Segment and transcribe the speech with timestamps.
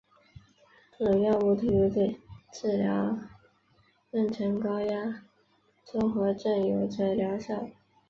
[0.97, 2.19] 这种药物特别对
[2.51, 3.19] 治疗
[4.11, 5.23] 妊娠高血压
[5.85, 7.67] 综合征有着疗效。